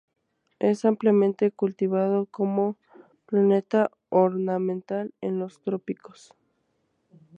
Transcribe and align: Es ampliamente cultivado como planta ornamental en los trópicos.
Es 0.57 0.83
ampliamente 0.83 1.51
cultivado 1.51 2.25
como 2.25 2.75
planta 3.27 3.91
ornamental 4.09 5.13
en 5.21 5.37
los 5.37 5.61
trópicos. 5.61 6.33